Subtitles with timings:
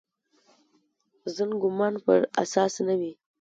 [1.35, 3.11] ظن ګومان پر اساس نه وي.